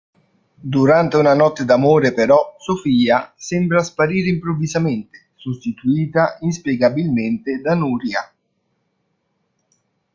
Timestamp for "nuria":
7.75-8.33